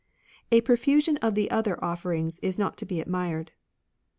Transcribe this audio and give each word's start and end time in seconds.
a 0.51 0.61
profusion 0.61 1.17
of 1.17 1.35
the 1.35 1.51
other 1.51 1.77
offerings 1.85 2.39
is 2.39 2.57
not 2.57 2.75
to 2.75 2.87
be 2.87 2.99
admired." 2.99 3.51